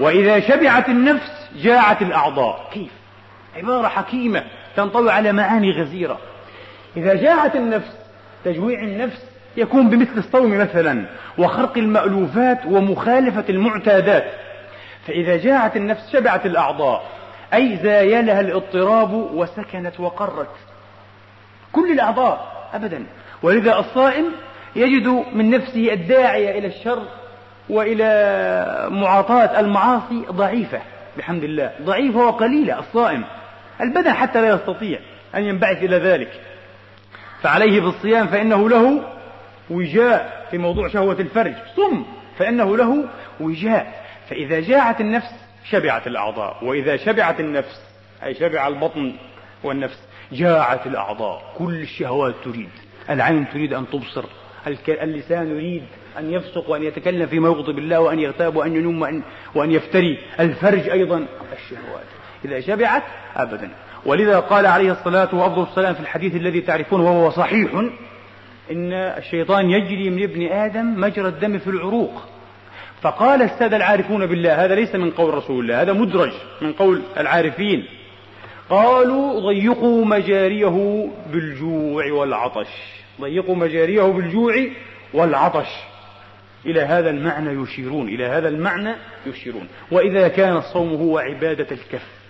[0.00, 2.70] وإذا شبعت النفس جاعت الأعضاء.
[2.72, 2.90] كيف؟
[3.56, 4.44] عبارة حكيمة
[4.76, 6.18] تنطوي على معاني غزيرة.
[6.96, 7.96] إذا جاعت النفس
[8.44, 11.04] تجويع النفس يكون بمثل الصوم مثلا
[11.38, 14.24] وخرق المألوفات ومخالفة المعتادات.
[15.06, 17.04] فإذا جاعت النفس شبعت الأعضاء
[17.54, 20.54] أي زايلها الاضطراب وسكنت وقرت.
[21.72, 23.04] كل الأعضاء أبدا.
[23.42, 24.24] ولذا الصائم
[24.76, 27.02] يجد من نفسه الداعية إلى الشر
[27.68, 30.80] وإلى معاطاة المعاصي ضعيفة.
[31.18, 31.72] بحمد الله.
[31.82, 33.24] ضعيفة وقليلة الصائم.
[33.80, 34.98] البدن حتى لا يستطيع
[35.34, 36.40] أن ينبعث إلى ذلك.
[37.42, 39.13] فعليه بالصيام فإنه له
[39.70, 41.54] وجاء في موضوع شهوة الفرج.
[41.76, 42.04] صم!
[42.38, 43.04] فإنه له
[43.40, 44.04] وجاء.
[44.30, 45.34] فإذا جاعت النفس
[45.70, 46.64] شبعت الأعضاء.
[46.64, 47.82] وإذا شبعت النفس
[48.24, 49.12] أي شبع البطن
[49.62, 49.98] والنفس
[50.32, 51.54] جاعت الأعضاء.
[51.58, 52.68] كل الشهوات تريد.
[53.10, 54.24] العين تريد أن تبصر.
[54.88, 55.82] اللسان يريد
[56.18, 59.22] أن يفسق وأن يتكلم فيما يغضب الله وأن يغتاب وأن ينم وأن,
[59.54, 60.18] وأن يفتري.
[60.40, 62.04] الفرج أيضا الشهوات.
[62.44, 63.02] إذا شبعت
[63.36, 63.70] أبدا.
[64.06, 67.70] ولذا قال عليه الصلاة وأفضل في الحديث الذي تعرفونه وهو صحيح
[68.70, 72.22] إن الشيطان يجري من ابن آدم مجرى الدم في العروق.
[73.02, 77.84] فقال السادة العارفون بالله هذا ليس من قول رسول الله هذا مدرج من قول العارفين.
[78.70, 82.68] قالوا ضيقوا مجاريه بالجوع والعطش.
[83.20, 84.54] ضيقوا مجاريه بالجوع
[85.14, 85.68] والعطش.
[86.66, 88.94] إلى هذا المعنى يشيرون إلى هذا المعنى
[89.26, 89.68] يشيرون.
[89.90, 92.24] وإذا كان الصوم هو عبادة الكف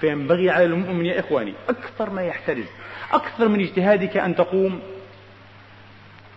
[0.00, 2.64] فينبغي على المؤمن يا إخواني أكثر ما يحترز
[3.12, 4.80] أكثر من اجتهادك أن تقوم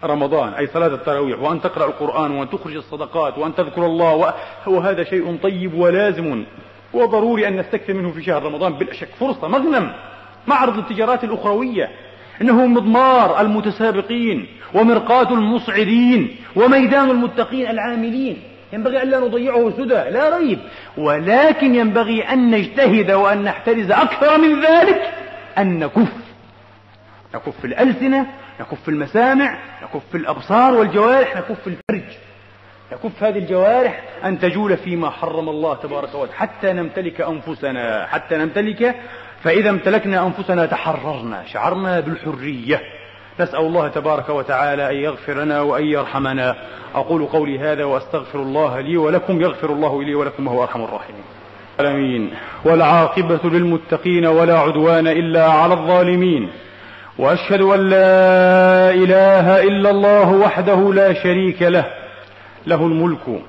[0.06, 4.34] رمضان أي صلاة التراويح وأن تقرأ القرآن وأن تخرج الصدقات وأن تذكر الله
[4.68, 6.46] وهذا شيء طيب ولازم.
[6.94, 9.10] وضروري أن نستكثر منه في شهر رمضان بلا شك.
[9.20, 9.92] فرصة مغنم.
[10.48, 11.90] معرض التجارات الأخروية
[12.42, 18.38] إنه مضمار المتسابقين ومرقاة المصعدين وميدان المتقين العاملين.
[18.74, 20.60] ينبغي ألا نضيعه سدى لا ريب.
[20.98, 25.14] ولكن ينبغي أن نجتهد وأن نحترز أكثر من ذلك
[25.58, 26.14] أن نكف.
[27.36, 28.28] نكف الألسنة
[28.60, 32.10] نكف المسامع نكف الأبصار والجوارح نكف الفرج.
[32.92, 36.34] نكف هذه الجوارح أن تجول فيما حرم الله تبارك وتعالى.
[36.34, 38.96] حتى نمتلك أنفسنا حتى نمتلك
[39.44, 42.82] فإذا امتلكنا أنفسنا تحررنا شعرنا بالحرية.
[43.40, 46.56] نسأل الله تبارك وتعالى أن يغفر لنا وأن يرحمنا.
[46.96, 51.24] أقول قولي هذا وأستغفر الله لي ولكم يغفر الله لي ولكم وهو أرحم الراحمين.
[51.80, 52.34] العالمين
[52.66, 56.52] والعاقبة للمتقين ولا عدوان إلا على الظالمين.
[57.18, 61.86] وأشهد أن لا إله إلا الله وحده لا شريك له
[62.68, 63.42] له الملك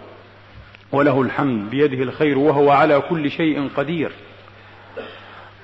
[0.93, 4.13] وله الحمد بيده الخير وهو على كل شيء قدير.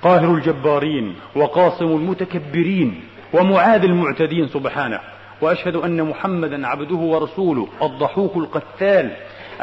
[0.01, 3.01] قاهر الجبارين وقاصم المتكبرين
[3.33, 4.99] ومعاد المعتدين سبحانه.
[5.41, 9.11] وأشهد أن محمدا عبده ورسوله الضحوك القتال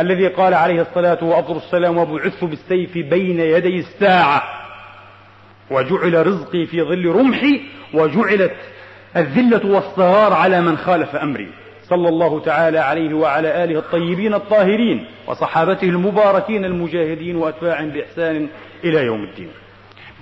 [0.01, 4.60] الذي قال عليه الصلاة وافضل السلام وبعثت بالسيف بين يدي الساعة.
[5.71, 7.61] وجعل رزقي في ظل رمحي
[7.95, 8.57] وجعلت
[9.17, 11.49] الذلة والصغار على من خالف أمري.
[11.83, 18.49] صلى الله تعالى عليه وعلى آله الطيبين الطاهرين وصحابته المباركين المجاهدين واتباعهم بإحسان
[18.85, 19.49] إلى يوم الدين.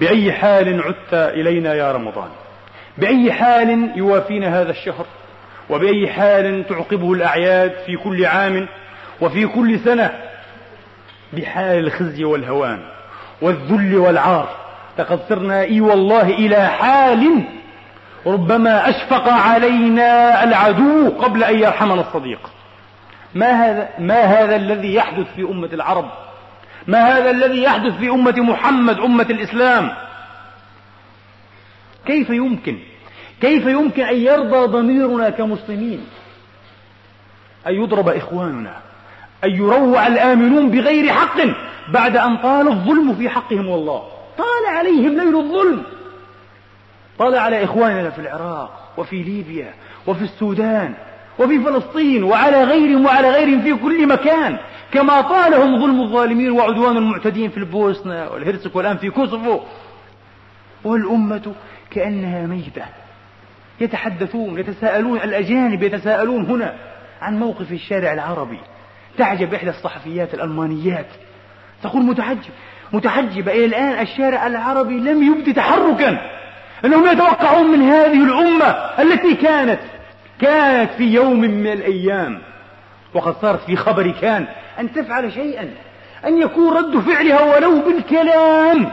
[0.00, 2.28] بأي حال عدت إلينا يا رمضان؟
[2.98, 5.06] بأي حال يوافينا هذا الشهر؟
[5.70, 8.68] وبأي حال تعقبه الأعياد في كل عام
[9.20, 10.10] وفي كل سنة؟
[11.32, 12.78] بحال الخزي والهوان
[13.42, 14.67] والذل والعار.
[14.98, 17.44] لقد صرنا إي والله إلى حال.
[18.26, 22.50] ربما أشفق علينا العدو قبل أن يرحمنا الصديق.
[23.34, 26.10] ما هذا ما هذا الذي يحدث في أمة العرب؟
[26.86, 29.90] ما هذا الذي يحدث في أمة محمد أمة الإسلام؟
[32.06, 32.78] كيف يمكن؟
[33.40, 36.06] كيف يمكن أن يرضى ضميرنا كمسلمين؟
[37.66, 38.76] أن يضرب إخواننا
[39.44, 41.38] أن يروع الآمنون بغير حق
[41.88, 44.17] بعد أن طال الظلم في حقهم والله.
[44.38, 45.82] طال عليهم ليل الظلم.
[47.18, 49.74] طال على إخواننا في العراق وفي ليبيا
[50.06, 50.94] وفي السودان
[51.38, 54.58] وفي فلسطين وعلى غيرهم وعلى غيرهم في كل مكان.
[54.92, 59.60] كما طالهم ظلم الظالمين وعدوان المعتدين في البوسنة والهرسك والآن في كوسوفو.
[60.84, 61.54] والأمة
[61.90, 62.84] كأنها ميتة.
[63.80, 66.74] يتحدثون يتساءلون الأجانب يتساءلون هنا
[67.20, 68.60] عن موقف الشارع العربي.
[69.18, 71.06] تعجب إحدى الصحفيات الألمانيات.
[71.82, 72.50] تقول متحجب
[72.92, 73.52] متحجبة.
[73.52, 76.18] إلى الآن الشارع العربي لم يبدي تحركا.
[76.84, 78.66] أنهم يتوقعون من هذه الأمة
[78.98, 79.80] التي كانت
[80.40, 82.42] كانت في يوم من الأيام.
[83.14, 84.46] وقد صارت في خبر كان
[84.80, 85.70] أن تفعل شيئا
[86.24, 88.90] أن يكون رد فعلها ولو بالكلام.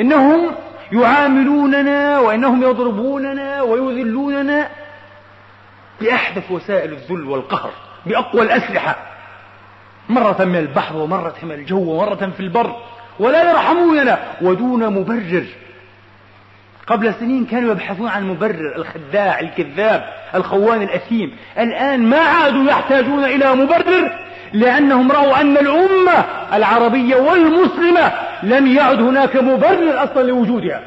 [0.00, 0.50] إنهم
[0.92, 4.68] يعاملوننا وإنهم يضربوننا ويذلوننا
[6.00, 7.70] بأحدث وسائل الذل والقهر
[8.06, 8.96] بأقوى الأسلحة.
[10.08, 12.76] مرة من البحر ومرة من الجو ومرة في البر
[13.18, 15.44] ولا يرحموننا ودون مبرر.
[16.86, 21.36] قبل سنين كانوا يبحثون عن مبرر الخداع الكذاب الخوان الأثيم.
[21.58, 24.12] الآن ما عادوا يحتاجون إلى مبرر
[24.52, 30.80] لأنهم رأوا أن الأمة العربية والمسلمة لم يعد هناك مبرر أصلا لوجودها.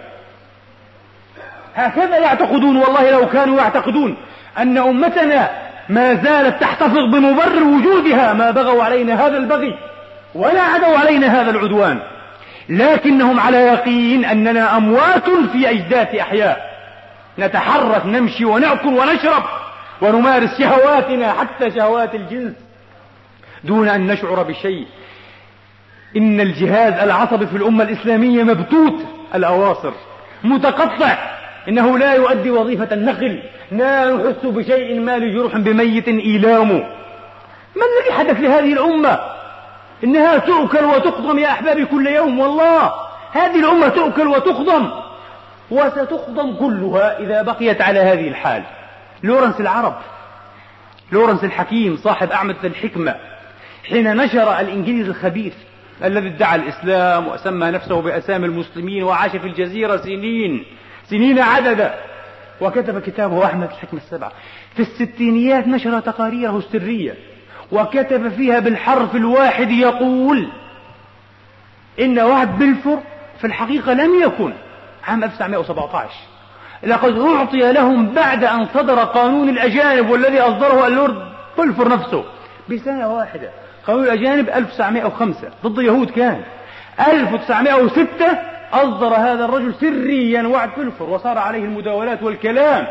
[1.75, 4.17] هكذا يعتقدون والله لو كانوا يعتقدون
[4.57, 5.49] أن أمتنا
[5.89, 9.77] ما زالت تحتفظ بمبرر وجودها ما بغوا علينا هذا البغي
[10.35, 11.99] ولا عدوا علينا هذا العدوان.
[12.69, 16.71] لكنهم على يقين أننا أموات في أجداث أحياء.
[17.39, 19.43] نتحرك نمشي ونأكل ونشرب
[20.01, 22.53] ونمارس شهواتنا حتى شهوات الجنس
[23.63, 24.87] دون أن نشعر بشيء.
[26.17, 29.91] إن الجهاز العصبي في الأمة الإسلامية مبتوت الأواصر
[30.43, 31.40] متقطع.
[31.67, 36.69] إنه لا يؤدي وظيفة النقل لا نحس بشيء ما لجرح بميت إيلام.
[37.75, 39.19] ما الذي حدث لهذه الأمة؟
[40.03, 42.93] إنها تؤكل وتقضم يا أحبابي كل يوم والله
[43.31, 44.91] هذه الأمة تؤكل وتقضم
[45.71, 48.63] وستقضم كلها إذا بقيت على هذه الحال.
[49.23, 49.95] لورنس العرب
[51.11, 53.15] لورنس الحكيم صاحب أعمدة الحكمة
[53.89, 55.53] حين نشر الإنجليز الخبيث
[56.03, 60.65] الذي ادعى الإسلام وسمى نفسه بأسامي المسلمين وعاش في الجزيرة سنين
[61.11, 61.95] سنين عددا.
[62.61, 64.31] وكتب كتابه أحمد الحكمة السبعة.
[64.75, 67.15] في الستينيات نشر تقاريره السرية.
[67.71, 70.47] وكتب فيها بالحرف الواحد يقول
[71.99, 72.99] إن وعد بلفور
[73.39, 74.53] في الحقيقة لم يكن
[75.07, 76.09] عام 1917
[76.83, 82.25] لقد أعطي لهم بعد أن صدر قانون الأجانب والذي أصدره اللورد بلفور نفسه
[82.69, 83.49] بسنة واحدة.
[83.87, 86.41] قانون الأجانب 1905 ضد اليهود كان.
[86.99, 88.37] 1906
[88.73, 92.87] أصدر هذا الرجل سريا وعد بلفور وصار عليه المداولات والكلام.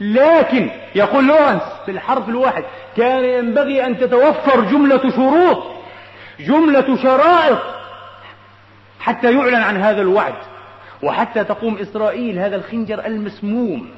[0.00, 2.64] لكن يقول لورنس في الحرف الواحد
[2.96, 5.64] كان ينبغي أن تتوفر جملة شروط
[6.40, 7.58] جملة شرائط
[9.00, 10.34] حتى يعلن عن هذا الوعد
[11.02, 13.90] وحتى تقوم إسرائيل هذا الخنجر المسموم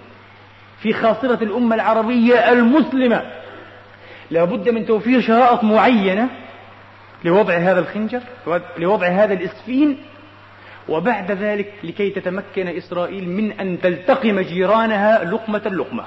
[0.82, 3.22] في خاصرة الأمة العربية المسلمة.
[4.30, 6.28] لابد من توفير شرائط معينة
[7.24, 8.20] لوضع هذا الخنجر
[8.78, 9.98] لوضع هذا الإسفين
[10.88, 16.04] وبعد ذلك لكي تتمكن إسرائيل من أن تلتقم جيرانها لقمة لقمة.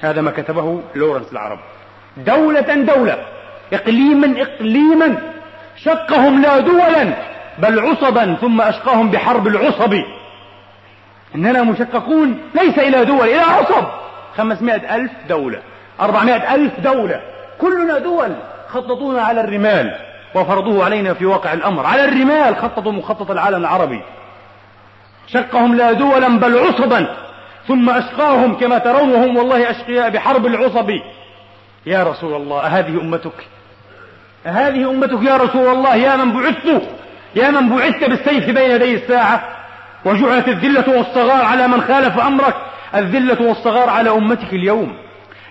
[0.00, 1.58] هذا ما كتبه لورنس العرب.
[2.16, 3.18] دولة دولة
[3.72, 5.18] إقليما إقليما
[5.76, 7.14] شقهم لا دولا
[7.58, 9.94] بل عصبا ثم أشقاهم بحرب العصب.
[11.34, 13.84] إننا مشققون ليس إلى دول إلى عصب.
[14.36, 15.62] خمسمائة ألف دولة
[16.00, 17.22] أربعمائة ألف دولة
[17.58, 18.36] كلنا دول
[18.68, 20.07] خططونا على الرمال.
[20.34, 21.86] وفرضوه علينا في واقع الأمر.
[21.86, 24.02] على الرمال خططوا مخطط العالم العربي.
[25.26, 27.16] شقهم لا دولا بل عصبا.
[27.68, 30.90] ثم أشقاهم كما ترون وهم والله أشقياء بحرب العصب.
[31.86, 33.46] يا رسول الله أهذه أمتك؟
[34.46, 36.82] أهذه أمتك يا رسول الله يا من بعثت؟
[37.34, 39.42] يا من بعثت بالسيف بين يدي الساعة؟
[40.04, 42.54] وجعلت الذلة والصغار على من خالف أمرك.
[42.94, 44.96] الذلة والصغار على أمتك اليوم.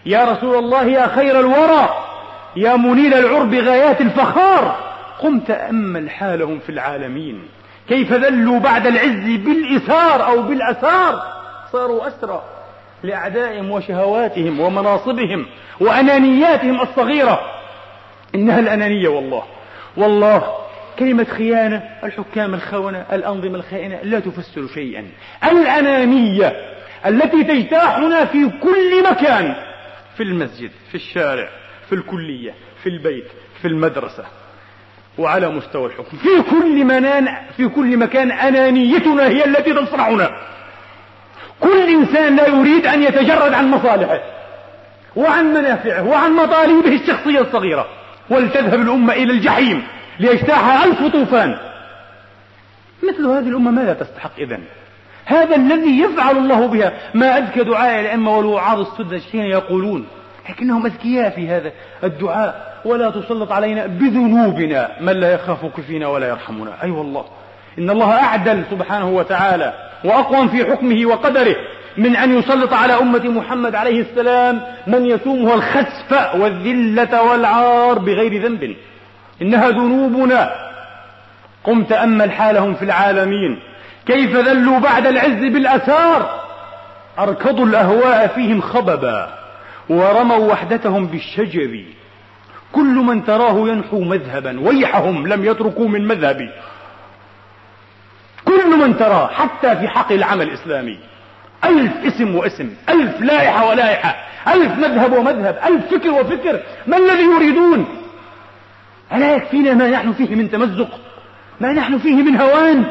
[0.06, 1.90] يا رسول الله يا خير الورى.
[2.56, 4.88] يا منيل العرب غايات الفخار.
[5.20, 7.44] قم تأمل حالهم في العالمين.
[7.90, 11.22] كيف ذلوا بعد العز بالإثار أو بالأثار؟
[11.72, 12.44] صاروا أسرى
[13.04, 15.46] لأعدائهم وشهواتهم ومناصبهم
[15.80, 17.42] وأنانياتهم الصغيرة.
[18.36, 19.44] إنها الأنانية والله.
[19.98, 20.54] والله
[21.00, 25.06] كلمة خيانة الحكام الخونة الأنظمة الخائنة لا تفسر شيئا.
[25.44, 26.56] الأنانية
[27.06, 29.56] التي تجتاحنا في كل مكان
[30.18, 31.50] في المسجد في الشارع
[31.90, 33.28] في الكلية في البيت
[33.62, 34.26] في المدرسة.
[35.18, 36.18] وعلى مستوى الحكم.
[36.18, 37.28] في كل منان
[37.58, 40.30] في كل مكان أنانيتنا هي التي تصنعنا
[41.60, 44.20] كل إنسان لا يريد أن يتجرد عن مصالحه
[45.16, 47.88] وعن منافعه وعن مطالبه الشخصية الصغيرة.
[48.30, 49.84] ولتذهب الأمة إلى الجحيم
[50.20, 51.58] ليجتاحها ألف طوفان.
[53.04, 54.64] مثل هذه الأمة ماذا تستحق إذن؟
[55.26, 56.94] هذا الذي يفعل الله بها.
[57.14, 60.08] ما أذكى دعاء الأئمة والوعاظ السدى حين يقولون
[60.50, 61.72] لكنهم أذكياء في هذا
[62.04, 66.72] الدعاء ولا تسلط علينا بذنوبنا من لا يخافك فينا ولا يرحمنا.
[66.72, 67.26] أي أيوة والله.
[67.80, 69.74] إن الله أعدل سبحانه وتعالى
[70.04, 71.56] وأقوم في حكمه وقدره
[71.98, 78.76] من أن يسلط على أمة محمد عليه السلام من يسومها الخسف والذلة والعار بغير ذنب.
[79.42, 80.52] إنها ذنوبنا.
[81.64, 83.60] قم تأمل حالهم في العالمين.
[84.06, 86.40] كيف ذلوا بعد العز بالأثار
[87.20, 89.47] أركضوا الأهواء فيهم خببا.
[89.90, 91.84] ورموا وحدتهم بالشجر.
[92.72, 94.60] كل من تراه ينحو مذهبا.
[94.60, 96.50] ويحهم لم يتركوا من مذهبي.
[98.46, 101.00] كل من تراه حتى في حق العمل الإسلامي.
[101.64, 104.16] ألف اسم واسم ألف لائحة ولائحة
[104.48, 106.64] ألف مذهب ومذهب ألف فكر وفكر.
[106.88, 107.86] ما الذي يريدون؟
[109.14, 111.00] ألا يكفينا ما نحن فيه من تمزق؟
[111.60, 112.86] ما نحن فيه من هوان؟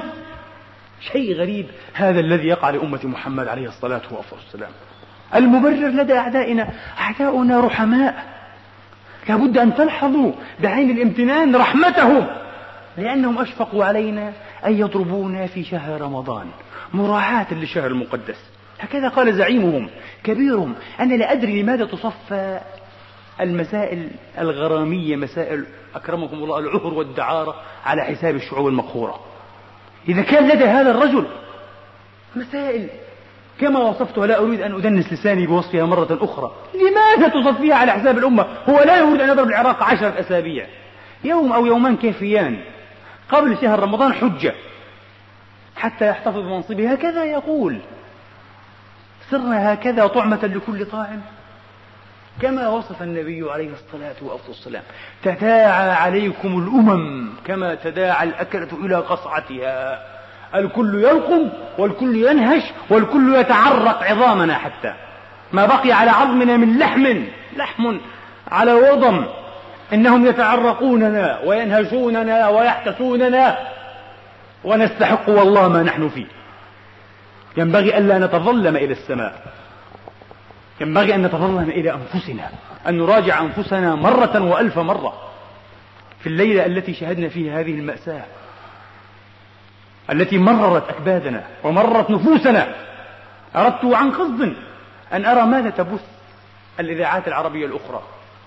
[1.12, 1.66] شيء غريب.
[1.94, 4.70] هذا الذي يقع لأمة محمد عليه الصلاة والسلام.
[5.34, 6.68] المبرر لدى أعدائنا.
[7.00, 8.36] أعداؤنا رحماء.
[9.28, 12.26] لابد أن تلحظوا بعين الامتنان رحمتهم
[12.96, 14.32] لأنهم أشفقوا علينا
[14.66, 16.46] أن يضربونا في شهر رمضان.
[16.94, 18.50] مراعاة للشهر المقدس.
[18.80, 19.88] هكذا قال زعيمهم
[20.24, 22.60] كبيرهم أنا لا أدري لماذا تصفى
[23.40, 27.54] المسائل الغرامية مسائل أكرمكم الله العهر والدعارة
[27.86, 29.20] على حساب الشعوب المقهورة.
[30.08, 31.26] إذا كان لدى هذا الرجل
[32.36, 32.88] مسائل
[33.60, 36.52] كما وصفتها لا أريد أن أدنس لساني بوصفها مرة أخرى.
[36.74, 40.66] لماذا تصفيها على حساب الأمة؟ هو لا يريد أن يضرب العراق عشرة أسابيع.
[41.24, 42.60] يوم أو يومان كافيان.
[43.30, 44.54] قبل شهر رمضان حجة.
[45.76, 47.78] حتى يحتفظ بمنصبه هكذا يقول.
[49.30, 51.20] صرنا هكذا طعمة لكل طاعم.
[52.42, 54.82] كما وصف النبي عليه الصلاة والسلام.
[55.22, 60.15] تداعى عليكم الأمم كما تداعى الأكلة إلى قصعتها.
[60.58, 61.48] الكل يلقم
[61.78, 64.94] والكل ينهش والكل يتعرق عظامنا حتى.
[65.52, 67.24] ما بقي على عظمنا من لحم
[67.56, 67.98] لحم
[68.48, 69.24] على وضم.
[69.92, 73.58] إنهم يتعرقوننا وينهشوننا ويحتسوننا
[74.64, 76.26] ونستحق والله ما نحن فيه.
[77.56, 79.42] ينبغي ألا نتظلم إلى السماء.
[80.80, 82.50] ينبغي أن نتظلم إلى أنفسنا
[82.88, 85.12] أن نراجع أنفسنا مرة وألف مرة
[86.20, 88.24] في الليلة التي شهدنا فيها هذه المأساة.
[90.10, 92.74] التي مررت أكبادنا ومرت نفوسنا.
[93.56, 94.52] أردت عن قصد
[95.12, 96.04] أن أرى ماذا تبث
[96.80, 98.02] الإذاعات العربية الأخرى.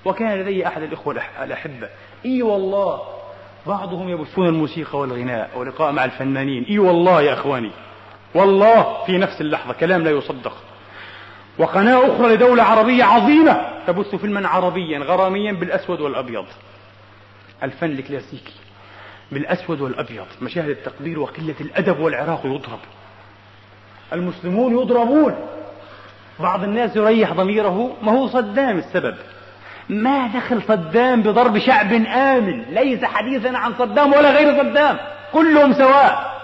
[0.06, 1.90] وكان لدي أحد الإخوة الأحبة.
[2.26, 3.02] إي والله
[3.68, 6.64] بعضهم يبثون الموسيقى والغناء ولقاء مع الفنانين.
[6.64, 7.72] إي والله يا أخواني.
[8.36, 10.54] والله في نفس اللحظة كلام لا يصدق.
[11.58, 16.46] وقناة أخرى لدولة عربية عظيمة تبث فيلما عربيا غراميا بالأسود والأبيض.
[17.64, 18.54] الفن الكلاسيكي.
[19.32, 20.26] بالأسود والأبيض.
[20.42, 22.80] مشاهد التقدير وقلة الأدب والعراق يضرب.
[24.14, 25.36] المسلمون يضربون.
[26.40, 29.16] بعض الناس يريح ضميره ما هو صدام السبب.
[29.90, 32.62] ما دخل صدام بضرب شعب آمن.
[32.62, 34.98] ليس حديثنا عن صدام ولا غير صدام.
[35.34, 36.40] كلهم سواء.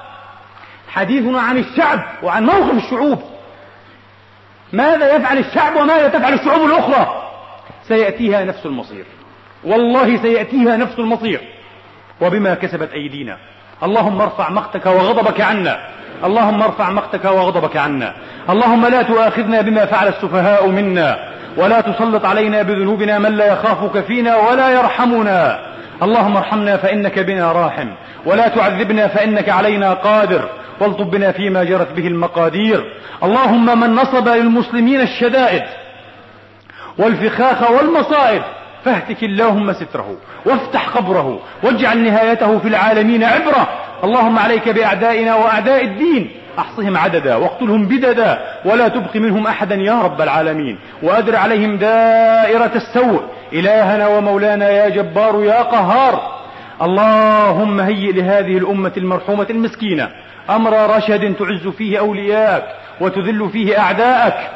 [0.88, 3.24] حديثنا عن الشعب وعن موقف الشعوب.
[4.74, 7.32] ماذا يفعل الشعب وماذا تفعل الشعوب الأخرى؟
[7.88, 9.06] سيأتيها نفس المصير.
[9.64, 11.55] والله سيأتيها نفس المصير.
[12.22, 13.38] وبما كسبت أيدينا.
[13.84, 15.80] اللهم ارفع مقتك وغضبك عنا.
[16.24, 18.14] اللهم ارفع مقتك وغضبك عنا.
[18.50, 21.30] اللهم لا تؤاخذنا بما فعل السفهاء منا.
[21.58, 25.60] ولا تسلط علينا بذنوبنا من لا يخافك فينا ولا يرحمنا.
[26.04, 27.88] اللهم ارحمنا فإنك بنا راحم.
[28.26, 30.50] ولا تعذبنا فإنك علينا قادر.
[30.80, 32.94] والطب بنا فيما جرت به المقادير.
[33.24, 35.64] اللهم من نصب للمسلمين الشدائد
[36.98, 38.42] والفخاخ والمصائب
[38.86, 43.68] فاهتك اللهم ستره وافتح قبره واجعل نهايته في العالمين عبرة.
[44.04, 46.32] اللهم عليك بأعدائنا وأعداء الدين.
[46.60, 50.80] أحصهم عددا واقتلهم بددا ولا تبق منهم أحدا يا رب العالمين.
[51.04, 53.24] وأدر عليهم دائرة السوء.
[53.54, 56.36] إلهنا ومولانا يا جبار يا قهار.
[56.82, 60.10] اللهم هيئ لهذه الأمة المرحومة المسكينة
[60.50, 62.66] أمر رشد تعز فيه أولياءك
[63.02, 64.52] وتذل فيه أعداءك.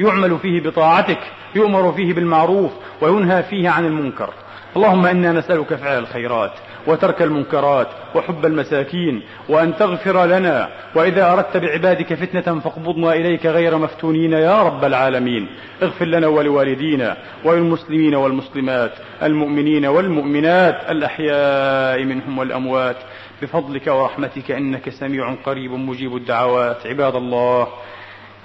[0.00, 1.18] يعمل فيه بطاعتك.
[1.54, 4.30] يؤمر فيه بالمعروف وينهى فيه عن المنكر.
[4.76, 6.52] اللهم إنا نسألك فعل الخيرات
[6.86, 14.32] وترك المنكرات وحب المساكين وأن تغفر لنا وإذا أردت بعبادك فتنة فاقبضنا إليك غير مفتونين
[14.32, 15.48] يا رب العالمين.
[15.82, 18.92] اغفر لنا ولوالدينا وللمسلمين والمسلمات
[19.22, 22.96] المؤمنين والمؤمنات الأحياء منهم والأموات.
[23.42, 26.86] بفضلك ورحمتك إنك سميع قريب مجيب الدعوات.
[26.86, 27.68] عباد الله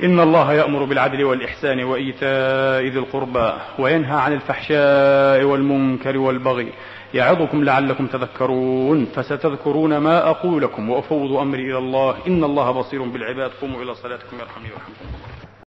[0.04, 6.68] إن الله يأمر بالعدل والإحسان وإيتاء ذي القربى وينهى عن الفحشاء والمنكر والبغي
[7.14, 13.52] يعظكم لعلكم تذكرون فستذكرون ما أقول لكم وأفوض أمري إلى الله إن الله بصير بالعباد
[13.62, 15.33] قوموا إلى صلاتكم يرحمني ويرحمكم